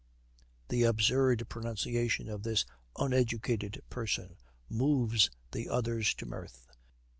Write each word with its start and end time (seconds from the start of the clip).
The 0.69 0.81
absurd 0.81 1.47
pronunciation 1.47 2.27
of 2.27 2.41
this 2.41 2.65
uneducated 2.97 3.83
person 3.91 4.35
moves 4.67 5.29
the 5.51 5.69
others 5.69 6.15
to 6.15 6.25
mirth. 6.25 6.65